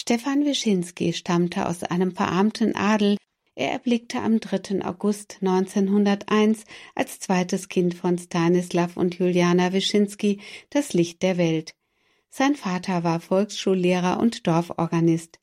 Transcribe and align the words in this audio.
Stefan 0.00 0.44
Wyszynski 0.44 1.12
stammte 1.12 1.66
aus 1.66 1.82
einem 1.82 2.12
verarmten 2.12 2.76
Adel. 2.76 3.16
Er 3.56 3.72
erblickte 3.72 4.20
am 4.20 4.38
3. 4.38 4.84
August 4.84 5.38
1901 5.40 6.62
als 6.94 7.18
zweites 7.18 7.68
Kind 7.68 7.94
von 7.94 8.16
Stanislav 8.16 8.96
und 8.96 9.18
Juliana 9.18 9.72
Wyszynski 9.72 10.40
das 10.70 10.92
Licht 10.92 11.24
der 11.24 11.36
Welt. 11.36 11.72
Sein 12.30 12.54
Vater 12.54 13.02
war 13.02 13.18
Volksschullehrer 13.18 14.20
und 14.20 14.46
Dorforganist. 14.46 15.40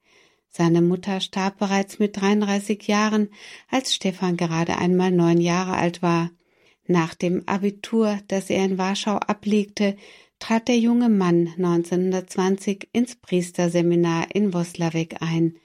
Seine 0.50 0.82
Mutter 0.82 1.20
starb 1.20 1.58
bereits 1.58 2.00
mit 2.00 2.16
33 2.16 2.88
Jahren, 2.88 3.32
als 3.70 3.94
Stefan 3.94 4.38
gerade 4.38 4.78
einmal 4.78 5.12
neun 5.12 5.42
Jahre 5.42 5.76
alt 5.76 6.02
war. 6.02 6.32
Nach 6.88 7.14
dem 7.14 7.44
Abitur, 7.46 8.20
das 8.30 8.50
er 8.50 8.64
in 8.64 8.78
Warschau 8.78 9.18
ablegte, 9.18 9.98
trat 10.40 10.68
der 10.68 10.78
junge 10.78 11.10
Mann 11.10 11.48
1920 11.58 12.90
ins 12.92 13.16
Priesterseminar 13.16 14.28
in 14.34 14.54
Woslavek 14.54 15.22
ein. 15.22 15.56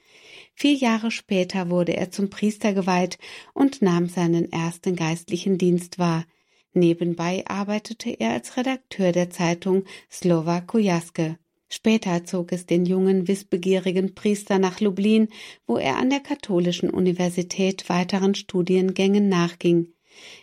Vier 0.55 0.74
Jahre 0.74 1.11
später 1.11 1.70
wurde 1.70 1.97
er 1.97 2.11
zum 2.11 2.30
Priester 2.30 2.75
geweiht 2.75 3.19
und 3.55 3.83
nahm 3.83 4.09
seinen 4.09 4.52
ersten 4.52 4.97
geistlichen 4.97 5.59
Dienst 5.59 5.98
wahr. 5.98 6.25
Nebenbei 6.73 7.45
arbeitete 7.47 8.11
er 8.11 8.33
als 8.33 8.56
Redakteur 8.56 9.12
der 9.12 9.30
Zeitung 9.30 9.84
Slova 10.11 10.61
Kujaske. 10.61 11.39
Später 11.69 12.25
zog 12.25 12.52
es 12.52 12.66
den 12.66 12.84
jungen, 12.84 13.28
wissbegierigen 13.28 14.14
Priester 14.14 14.59
nach 14.59 14.80
Lublin, 14.80 15.28
wo 15.66 15.77
er 15.77 15.97
an 15.97 16.11
der 16.11 16.20
Katholischen 16.20 16.91
Universität 16.91 17.89
weiteren 17.89 18.34
Studiengängen 18.34 19.28
nachging. 19.28 19.95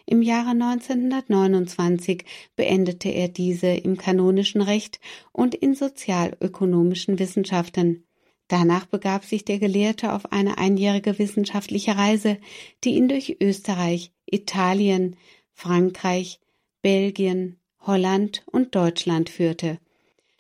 Im 0.06 0.22
Jahre 0.22 0.52
1929 0.52 2.24
beendete 2.56 3.10
er 3.10 3.28
diese 3.28 3.68
im 3.68 3.98
kanonischen 3.98 4.62
Recht 4.62 5.00
und 5.32 5.56
in 5.56 5.76
sozialökonomischen 5.76 7.20
Wissenschaften. 7.20 8.06
Danach 8.48 8.86
begab 8.86 9.26
sich 9.26 9.44
der 9.44 9.60
Gelehrte 9.60 10.14
auf 10.14 10.32
eine 10.32 10.58
einjährige 10.58 11.20
wissenschaftliche 11.20 11.98
Reise, 11.98 12.38
die 12.84 12.96
ihn 12.96 13.10
durch 13.10 13.38
Österreich, 13.42 14.12
Italien, 14.26 15.18
Frankreich, 15.54 16.40
Belgien, 16.82 17.58
Holland 17.82 18.44
und 18.46 18.76
Deutschland 18.76 19.30
führte. 19.30 19.80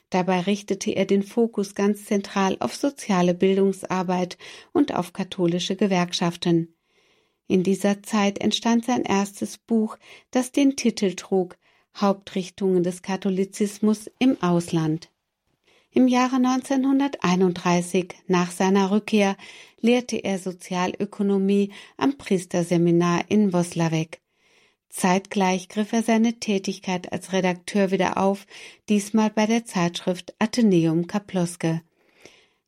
Dabei 0.10 0.42
richtete 0.42 0.92
er 0.92 1.06
den 1.06 1.24
Fokus 1.24 1.76
ganz 1.76 2.06
zentral 2.06 2.56
auf 2.62 2.76
soziale 2.76 3.34
Bildungsarbeit 3.34 4.38
und 4.72 4.96
auf 4.96 5.12
katholische 5.12 5.76
Gewerkschaften. 5.76 6.77
In 7.48 7.64
dieser 7.64 8.04
Zeit 8.04 8.40
entstand 8.40 8.86
sein 8.86 9.04
erstes 9.04 9.58
Buch, 9.58 9.98
das 10.32 10.52
den 10.52 10.76
Titel 10.76 11.14
trug 11.16 11.58
Hauptrichtungen 11.96 12.84
des 12.84 13.02
Katholizismus 13.02 14.10
im 14.20 14.42
Ausland. 14.42 15.10
Im 15.92 16.08
Jahre 16.08 16.36
1931, 16.36 18.10
nach 18.28 18.52
seiner 18.52 18.92
Rückkehr, 18.92 19.36
lehrte 19.80 20.18
er 20.18 20.38
Sozialökonomie 20.38 21.72
am 21.96 22.18
Priesterseminar 22.18 23.26
in 23.30 23.52
Woslavek. 23.52 24.22
Zeitgleich 24.90 25.70
griff 25.70 25.94
er 25.94 26.04
seine 26.04 26.40
Tätigkeit 26.40 27.12
als 27.12 27.34
Redakteur 27.34 27.92
wieder 27.92 28.18
auf, 28.18 28.46
diesmal 28.90 29.30
bei 29.30 29.46
der 29.46 29.66
Zeitschrift 29.66 30.36
Atheneum 30.40 31.08
Kaploske. 31.08 31.82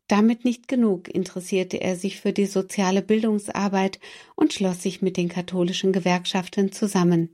Damit 0.10 0.44
nicht 0.44 0.68
genug 0.68 1.08
interessierte 1.08 1.82
er 1.82 1.96
sich 1.96 2.20
für 2.20 2.34
die 2.34 2.48
soziale 2.48 3.04
Bildungsarbeit 3.04 4.00
und 4.36 4.52
schloss 4.52 4.82
sich 4.82 5.04
mit 5.04 5.18
den 5.18 5.30
katholischen 5.30 5.94
Gewerkschaften 5.94 6.72
zusammen. 6.72 7.30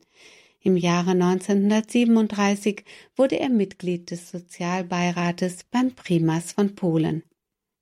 Im 0.59 0.75
Jahre 0.75 1.11
1937 1.11 2.83
wurde 3.15 3.39
er 3.39 3.47
Mitglied 3.47 4.11
des 4.11 4.29
Sozialbeirates 4.29 5.63
beim 5.71 5.93
Primas 5.95 6.51
von 6.51 6.75
Polen. 6.75 7.23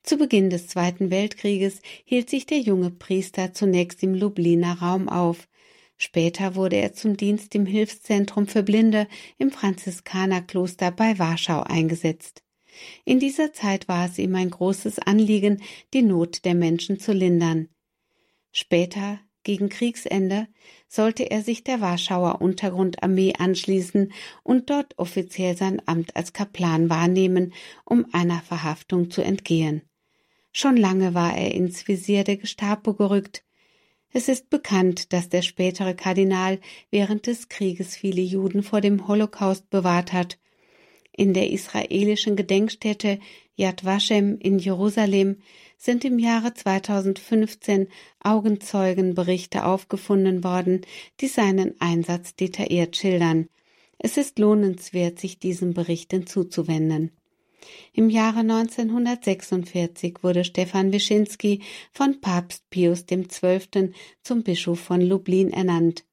Zu 0.04 0.18
Beginn 0.18 0.52
des 0.52 0.68
Zweiten 0.68 1.10
Weltkrieges 1.10 1.82
hielt 2.06 2.30
sich 2.30 2.46
der 2.46 2.60
junge 2.60 2.92
Priester 2.92 3.52
zunächst 3.52 4.04
im 4.04 4.14
Lubliner 4.14 4.78
Raum 4.80 5.10
auf. 5.10 5.48
Später 5.98 6.54
wurde 6.54 6.76
er 6.76 6.94
zum 6.94 7.18
Dienst 7.18 7.56
im 7.56 7.66
Hilfszentrum 7.66 8.46
für 8.46 8.62
Blinde 8.62 9.08
im 9.40 9.50
Franziskanerkloster 9.50 10.92
bei 10.92 11.18
Warschau 11.18 11.62
eingesetzt. 11.62 12.44
In 13.06 13.20
dieser 13.20 13.54
Zeit 13.54 13.88
war 13.88 14.06
es 14.06 14.18
ihm 14.18 14.36
ein 14.36 14.50
großes 14.50 15.00
Anliegen, 15.00 15.62
die 15.94 16.02
Not 16.02 16.46
der 16.46 16.56
Menschen 16.56 17.00
zu 17.00 17.14
lindern. 17.14 17.70
Später, 18.52 19.20
gegen 19.44 19.70
Kriegsende, 19.70 20.48
sollte 20.88 21.30
er 21.30 21.42
sich 21.42 21.64
der 21.64 21.82
Warschauer 21.82 22.42
Untergrundarmee 22.42 23.34
anschließen 23.38 24.14
und 24.44 24.70
dort 24.70 24.98
offiziell 24.98 25.58
sein 25.58 25.82
Amt 25.86 26.16
als 26.16 26.34
Kaplan 26.34 26.90
wahrnehmen, 26.90 27.54
um 27.84 28.06
einer 28.14 28.42
Verhaftung 28.42 29.12
zu 29.12 29.22
entgehen. 29.22 29.82
Schon 30.52 30.78
lange 30.78 31.14
war 31.14 31.36
er 31.36 31.54
ins 31.54 31.88
Visier 31.88 32.24
der 32.24 32.38
Gestapo 32.38 32.94
gerückt. 32.94 33.44
Es 34.12 34.30
ist 34.30 34.52
bekannt, 34.52 35.12
dass 35.12 35.30
der 35.30 35.42
spätere 35.42 35.96
Kardinal 35.96 36.60
während 36.92 37.26
des 37.26 37.50
Krieges 37.50 37.96
viele 37.96 38.22
Juden 38.22 38.62
vor 38.62 38.80
dem 38.80 39.08
Holocaust 39.08 39.70
bewahrt 39.72 40.14
hat 40.14 40.38
in 41.16 41.34
der 41.34 41.52
israelischen 41.52 42.36
Gedenkstätte 42.36 43.20
Yad 43.56 43.86
Vashem 43.86 44.38
in 44.40 44.60
Jerusalem 44.60 45.38
sind 45.78 46.06
im 46.06 46.18
Jahre 46.18 46.54
2015 46.54 47.88
Augenzeugenberichte 48.24 49.66
aufgefunden 49.66 50.44
worden, 50.44 50.82
die 51.20 51.28
seinen 51.28 51.80
Einsatz 51.80 52.36
detailliert 52.36 52.96
schildern. 52.96 53.48
Es 54.00 54.18
ist 54.18 54.40
lohnenswert, 54.40 55.20
sich 55.20 55.40
diesen 55.40 55.74
Berichten 55.74 56.26
zuzuwenden. 56.26 57.12
Im 57.94 58.10
Jahre 58.10 58.40
1946 58.40 60.24
wurde 60.24 60.44
Stefan 60.44 60.92
Wyszynski 60.92 61.62
von 61.92 62.20
Papst 62.20 62.70
Pius 62.70 63.06
XII. 63.06 63.94
zum 64.22 64.44
Bischof 64.44 64.80
von 64.80 65.02
Lublin 65.02 65.52
ernannt. 65.52 66.04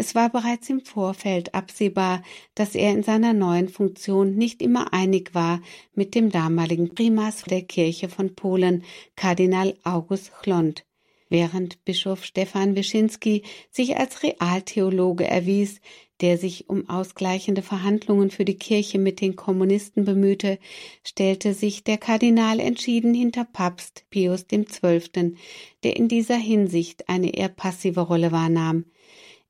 Es 0.00 0.14
war 0.14 0.30
bereits 0.30 0.70
im 0.70 0.84
Vorfeld 0.84 1.56
absehbar, 1.56 2.22
dass 2.54 2.76
er 2.76 2.92
in 2.92 3.02
seiner 3.02 3.32
neuen 3.32 3.68
Funktion 3.68 4.36
nicht 4.36 4.62
immer 4.62 4.92
einig 4.92 5.34
war 5.34 5.60
mit 5.92 6.14
dem 6.14 6.30
damaligen 6.30 6.94
Primas 6.94 7.42
der 7.42 7.62
Kirche 7.62 8.08
von 8.08 8.36
Polen, 8.36 8.84
Kardinal 9.16 9.76
August 9.82 10.30
Chlont. 10.40 10.84
Während 11.30 11.84
Bischof 11.84 12.24
Stefan 12.24 12.76
Wyszynski 12.76 13.42
sich 13.72 13.96
als 13.96 14.22
Realtheologe 14.22 15.26
erwies, 15.26 15.80
der 16.20 16.38
sich 16.38 16.70
um 16.70 16.88
ausgleichende 16.88 17.62
Verhandlungen 17.62 18.30
für 18.30 18.44
die 18.44 18.56
Kirche 18.56 19.00
mit 19.00 19.20
den 19.20 19.34
Kommunisten 19.34 20.04
bemühte, 20.04 20.60
stellte 21.02 21.54
sich 21.54 21.82
der 21.82 21.98
Kardinal 21.98 22.60
entschieden 22.60 23.14
hinter 23.14 23.44
Papst 23.44 24.04
Pius 24.10 24.46
XII., 24.46 25.34
der 25.82 25.96
in 25.96 26.06
dieser 26.06 26.36
Hinsicht 26.36 27.08
eine 27.08 27.34
eher 27.34 27.48
passive 27.48 28.02
Rolle 28.02 28.30
wahrnahm. 28.30 28.84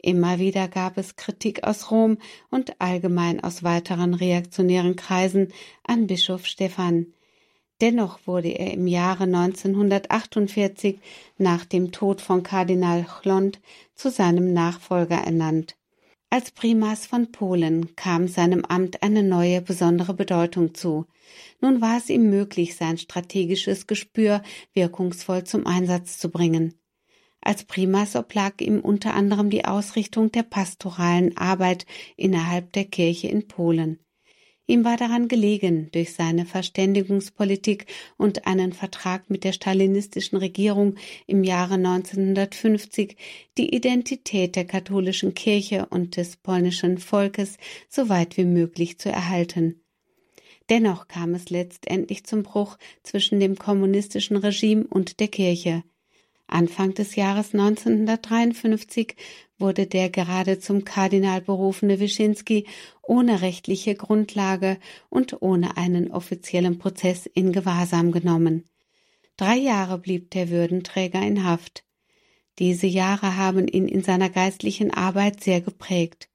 Immer 0.00 0.38
wieder 0.38 0.68
gab 0.68 0.96
es 0.96 1.16
Kritik 1.16 1.64
aus 1.64 1.90
Rom 1.90 2.18
und 2.50 2.80
allgemein 2.80 3.42
aus 3.42 3.64
weiteren 3.64 4.14
reaktionären 4.14 4.94
Kreisen 4.94 5.52
an 5.84 6.06
Bischof 6.06 6.46
Stephan. 6.46 7.12
Dennoch 7.80 8.20
wurde 8.26 8.48
er 8.48 8.72
im 8.72 8.86
Jahre 8.86 9.24
1948 9.24 10.98
nach 11.36 11.64
dem 11.64 11.92
Tod 11.92 12.20
von 12.20 12.42
Kardinal 12.42 13.04
Chlont 13.04 13.60
zu 13.94 14.10
seinem 14.10 14.52
Nachfolger 14.52 15.16
ernannt. 15.16 15.76
Als 16.30 16.50
Primas 16.50 17.06
von 17.06 17.32
Polen 17.32 17.96
kam 17.96 18.28
seinem 18.28 18.64
Amt 18.64 19.02
eine 19.02 19.22
neue 19.22 19.62
besondere 19.62 20.12
Bedeutung 20.12 20.74
zu. 20.74 21.06
Nun 21.60 21.80
war 21.80 21.96
es 21.96 22.10
ihm 22.10 22.28
möglich, 22.28 22.76
sein 22.76 22.98
strategisches 22.98 23.86
Gespür 23.86 24.42
wirkungsvoll 24.74 25.44
zum 25.44 25.66
Einsatz 25.66 26.18
zu 26.18 26.30
bringen. 26.30 26.74
Als 27.48 27.64
Primas 27.64 28.14
oblag 28.14 28.60
ihm 28.60 28.80
unter 28.80 29.14
anderem 29.14 29.48
die 29.48 29.64
Ausrichtung 29.64 30.30
der 30.30 30.42
pastoralen 30.42 31.34
Arbeit 31.38 31.86
innerhalb 32.14 32.74
der 32.74 32.84
Kirche 32.84 33.28
in 33.28 33.48
Polen. 33.48 34.00
Ihm 34.66 34.84
war 34.84 34.98
daran 34.98 35.28
gelegen, 35.28 35.88
durch 35.92 36.12
seine 36.12 36.44
Verständigungspolitik 36.44 37.86
und 38.18 38.46
einen 38.46 38.74
Vertrag 38.74 39.30
mit 39.30 39.44
der 39.44 39.54
stalinistischen 39.54 40.36
Regierung 40.36 40.96
im 41.26 41.42
Jahre 41.42 41.76
1950 41.76 43.16
die 43.56 43.74
Identität 43.74 44.54
der 44.54 44.66
katholischen 44.66 45.32
Kirche 45.32 45.86
und 45.88 46.18
des 46.18 46.36
polnischen 46.36 46.98
Volkes 46.98 47.56
so 47.88 48.10
weit 48.10 48.36
wie 48.36 48.44
möglich 48.44 48.98
zu 48.98 49.08
erhalten. 49.08 49.80
Dennoch 50.68 51.08
kam 51.08 51.32
es 51.34 51.48
letztendlich 51.48 52.24
zum 52.24 52.42
Bruch 52.42 52.76
zwischen 53.02 53.40
dem 53.40 53.56
kommunistischen 53.56 54.36
Regime 54.36 54.86
und 54.86 55.18
der 55.18 55.28
Kirche. 55.28 55.82
Anfang 56.48 56.94
des 56.94 57.14
Jahres 57.14 57.54
1953 57.54 59.14
wurde 59.58 59.86
der 59.86 60.10
gerade 60.10 60.58
zum 60.58 60.84
Kardinal 60.84 61.40
berufene 61.40 62.00
Wyszynski 62.00 62.66
ohne 63.02 63.42
rechtliche 63.42 63.94
Grundlage 63.94 64.78
und 65.08 65.42
ohne 65.42 65.76
einen 65.76 66.10
offiziellen 66.10 66.78
Prozess 66.78 67.26
in 67.26 67.52
Gewahrsam 67.52 68.12
genommen. 68.12 68.64
Drei 69.36 69.56
Jahre 69.56 69.98
blieb 69.98 70.30
der 70.30 70.50
Würdenträger 70.50 71.22
in 71.22 71.44
Haft. 71.44 71.84
Diese 72.58 72.88
Jahre 72.88 73.36
haben 73.36 73.68
ihn 73.68 73.86
in 73.86 74.02
seiner 74.02 74.30
geistlichen 74.30 74.92
Arbeit 74.92 75.42
sehr 75.42 75.60
geprägt. 75.60 76.28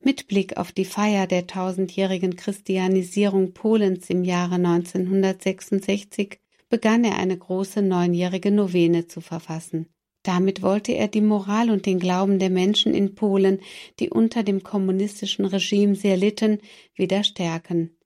Mit 0.00 0.28
Blick 0.28 0.56
auf 0.56 0.70
die 0.70 0.84
Feier 0.84 1.26
der 1.26 1.48
tausendjährigen 1.48 2.36
Christianisierung 2.36 3.54
Polens 3.54 4.08
im 4.08 4.22
Jahre 4.22 4.54
1966 4.54 6.38
begann 6.68 7.04
er 7.04 7.16
eine 7.16 7.36
große 7.36 7.82
neunjährige 7.82 8.50
Novene 8.50 9.06
zu 9.06 9.20
verfassen. 9.20 9.88
Damit 10.22 10.62
wollte 10.62 10.92
er 10.92 11.08
die 11.08 11.20
Moral 11.20 11.70
und 11.70 11.86
den 11.86 11.98
Glauben 11.98 12.38
der 12.38 12.50
Menschen 12.50 12.94
in 12.94 13.14
Polen, 13.14 13.60
die 13.98 14.10
unter 14.10 14.42
dem 14.42 14.62
kommunistischen 14.62 15.44
Regime 15.44 15.94
sehr 15.94 16.16
litten, 16.16 16.58
wieder 16.94 17.24
stärken. 17.24 17.96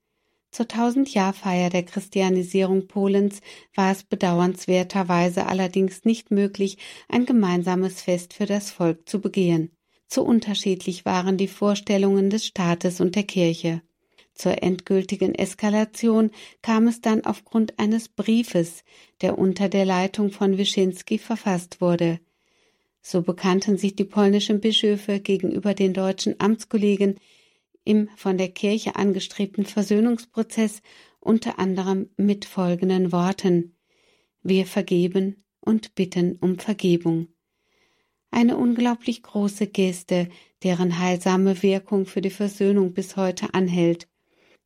Zur 0.52 0.68
Tausendjahrfeier 0.68 1.70
der 1.70 1.82
Christianisierung 1.82 2.86
Polens 2.86 3.40
war 3.74 3.90
es 3.90 4.04
bedauernswerterweise 4.04 5.46
allerdings 5.46 6.04
nicht 6.04 6.30
möglich, 6.30 6.76
ein 7.08 7.24
gemeinsames 7.24 8.02
Fest 8.02 8.34
für 8.34 8.44
das 8.44 8.70
Volk 8.70 9.08
zu 9.08 9.20
begehen. 9.20 9.72
Zu 10.08 10.22
unterschiedlich 10.22 11.06
waren 11.06 11.38
die 11.38 11.48
Vorstellungen 11.48 12.28
des 12.28 12.44
Staates 12.44 13.00
und 13.00 13.16
der 13.16 13.22
Kirche. 13.22 13.80
Zur 14.42 14.60
endgültigen 14.60 15.36
Eskalation 15.36 16.32
kam 16.62 16.88
es 16.88 17.00
dann 17.00 17.24
aufgrund 17.24 17.78
eines 17.78 18.08
Briefes, 18.08 18.82
der 19.20 19.38
unter 19.38 19.68
der 19.68 19.84
Leitung 19.84 20.32
von 20.32 20.58
Wyszynski 20.58 21.18
verfasst 21.18 21.80
wurde. 21.80 22.18
So 23.00 23.22
bekannten 23.22 23.78
sich 23.78 23.94
die 23.94 24.02
polnischen 24.02 24.60
Bischöfe 24.60 25.20
gegenüber 25.20 25.74
den 25.74 25.94
deutschen 25.94 26.40
Amtskollegen 26.40 27.20
im 27.84 28.08
von 28.16 28.36
der 28.36 28.48
Kirche 28.48 28.96
angestrebten 28.96 29.64
Versöhnungsprozess 29.64 30.82
unter 31.20 31.60
anderem 31.60 32.10
mit 32.16 32.44
folgenden 32.44 33.12
Worten 33.12 33.76
Wir 34.42 34.66
vergeben 34.66 35.44
und 35.60 35.94
bitten 35.94 36.36
um 36.40 36.58
Vergebung. 36.58 37.28
Eine 38.32 38.56
unglaublich 38.56 39.22
große 39.22 39.68
Geste, 39.68 40.28
deren 40.64 40.98
heilsame 40.98 41.62
Wirkung 41.62 42.06
für 42.06 42.22
die 42.22 42.30
Versöhnung 42.30 42.92
bis 42.92 43.14
heute 43.14 43.54
anhält. 43.54 44.08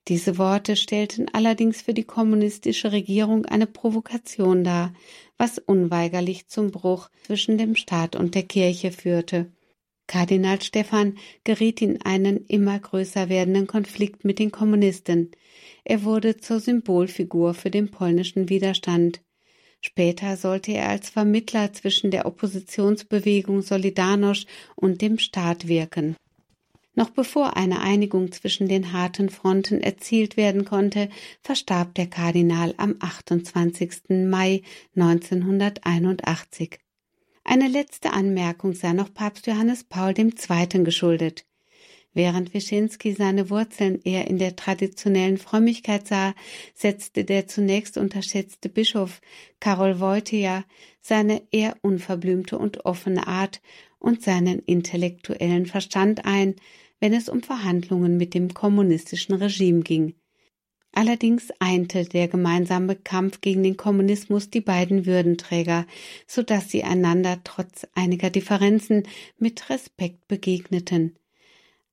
Diese 0.09 0.39
Worte 0.39 0.77
stellten 0.77 1.29
allerdings 1.33 1.83
für 1.83 1.93
die 1.93 2.05
kommunistische 2.05 2.93
Regierung 2.93 3.45
eine 3.45 3.67
Provokation 3.67 4.63
dar, 4.63 4.95
was 5.37 5.59
unweigerlich 5.59 6.47
zum 6.47 6.71
Bruch 6.71 7.09
zwischen 7.25 7.59
dem 7.59 7.75
Staat 7.75 8.15
und 8.15 8.37
der 8.37 8.45
Kirche 8.45 8.93
führte. 8.93 9.51
Kardinal 10.07 10.63
Stephan 10.63 11.19
geriet 11.43 11.83
in 11.83 12.01
einen 12.03 12.47
immer 12.47 12.79
größer 12.79 13.29
werdenden 13.29 13.67
Konflikt 13.67 14.25
mit 14.25 14.39
den 14.39 14.53
Kommunisten. 14.53 15.33
Er 15.83 16.05
wurde 16.05 16.37
zur 16.37 16.61
Symbolfigur 16.61 17.55
für 17.55 17.71
den 17.71 17.91
polnischen 17.91 18.49
Widerstand. 18.49 19.21
Später 19.81 20.37
sollte 20.37 20.73
er 20.73 20.89
als 20.89 21.11
Vermittler 21.11 21.73
zwischen 21.73 22.13
der 22.13 22.27
Oppositionsbewegung 22.27 23.61
Solidarność 23.61 24.47
und 24.77 25.03
dem 25.03 25.19
Staat 25.19 25.67
wirken. 25.67 26.17
Noch 26.99 27.11
bevor 27.11 27.59
eine 27.59 27.81
Einigung 27.81 28.33
zwischen 28.33 28.69
den 28.69 28.95
harten 28.95 29.29
Fronten 29.29 29.83
erzielt 29.83 30.39
werden 30.39 30.65
konnte, 30.65 31.11
verstarb 31.43 31.95
der 31.95 32.07
Kardinal 32.07 32.73
am 32.79 32.97
28. 32.99 34.27
Mai 34.27 34.63
1981. 34.97 36.79
Eine 37.45 37.69
letzte 37.69 38.15
Anmerkung 38.15 38.73
sei 38.73 38.95
noch 38.95 39.13
Papst 39.13 39.47
Johannes 39.47 39.85
Paul 39.85 40.15
II. 40.19 40.33
geschuldet. 40.85 41.45
Während 42.15 42.55
Wyszynski 42.55 43.13
seine 43.13 43.51
Wurzeln 43.51 44.01
eher 44.03 44.27
in 44.27 44.39
der 44.39 44.57
traditionellen 44.57 45.37
Frömmigkeit 45.37 46.09
sah, 46.09 46.35
setzte 46.75 47.25
der 47.25 47.47
zunächst 47.47 47.99
unterschätzte 47.99 48.71
Bischof 48.71 49.21
Karol 49.61 50.01
Wojtyła 50.01 50.65
seine 51.03 51.43
eher 51.51 51.77
unverblümte 51.83 52.57
und 52.57 52.87
offene 52.87 53.27
Art 53.27 53.61
und 53.99 54.23
seinen 54.23 54.61
intellektuellen 54.61 55.67
Verstand 55.67 56.25
ein, 56.25 56.57
wenn 57.01 57.13
es 57.13 57.29
um 57.29 57.43
Verhandlungen 57.43 58.17
mit 58.17 58.35
dem 58.35 58.55
kommunistischen 58.55 59.35
Regime 59.35 59.81
ging. 59.81 60.15
Allerdings 60.93 61.51
einte 61.59 62.07
der 62.07 62.27
gemeinsame 62.27 62.97
Kampf 62.97 63.43
gegen 63.43 63.63
den 63.63 63.77
Kommunismus 63.77 64.49
die 64.49 64.63
beiden 64.63 65.05
Würdenträger, 65.05 65.87
so 66.27 66.43
dass 66.43 66.71
sie 66.71 66.85
einander 66.85 67.41
trotz 67.45 67.87
einiger 67.95 68.31
Differenzen 68.31 69.03
mit 69.39 69.69
Respekt 69.69 70.27
begegneten. 70.27 71.19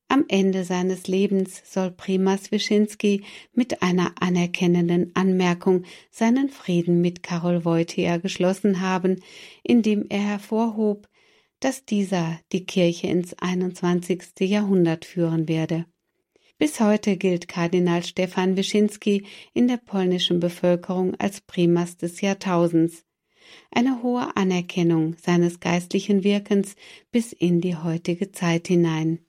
Am 0.08 0.26
Ende 0.28 0.64
seines 0.64 1.08
Lebens 1.08 1.64
soll 1.66 1.92
Primas 1.92 2.52
Wyszynski 2.52 3.24
mit 3.52 3.82
einer 3.82 4.14
anerkennenden 4.22 5.12
Anmerkung 5.16 5.84
seinen 6.12 6.50
Frieden 6.50 7.02
mit 7.02 7.24
Karol 7.24 7.66
Wojtyła 7.66 8.18
geschlossen 8.18 8.80
haben, 8.80 9.22
indem 9.64 10.06
er 10.10 10.22
hervorhob, 10.22 11.10
dass 11.64 11.86
dieser 11.86 12.40
die 12.52 12.66
Kirche 12.66 13.08
ins 13.08 13.34
21. 13.36 14.42
Jahrhundert 14.42 15.06
führen 15.06 15.48
werde. 15.48 15.86
Bis 16.58 16.82
heute 16.82 17.16
gilt 17.16 17.48
Kardinal 17.48 18.04
Stefan 18.04 18.58
Wyszynski 18.58 19.26
in 19.54 19.70
der 19.70 19.78
polnischen 19.78 20.42
Bevölkerung 20.42 21.16
als 21.20 21.40
Primas 21.40 21.96
des 21.96 22.20
Jahrtausends. 22.20 23.06
Eine 23.72 24.04
hohe 24.04 24.36
Anerkennung 24.36 25.16
seines 25.22 25.62
geistlichen 25.62 26.26
Wirkens 26.26 26.76
bis 27.12 27.32
in 27.32 27.62
die 27.62 27.78
heutige 27.78 28.34
Zeit 28.34 28.68
hinein. 28.68 29.20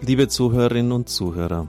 Liebe 0.00 0.28
Zuhörerinnen 0.28 0.92
und 0.92 1.08
Zuhörer, 1.08 1.68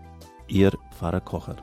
Ihr 0.51 0.77
Pfarrer 0.91 1.21
Kocher. 1.21 1.55